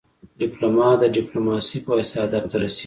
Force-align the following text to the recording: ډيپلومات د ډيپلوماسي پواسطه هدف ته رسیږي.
ډيپلومات 0.41 0.95
د 0.99 1.05
ډيپلوماسي 1.17 1.77
پواسطه 1.85 2.19
هدف 2.23 2.43
ته 2.51 2.57
رسیږي. 2.61 2.79